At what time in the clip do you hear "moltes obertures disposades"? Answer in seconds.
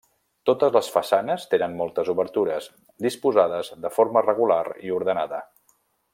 1.81-3.71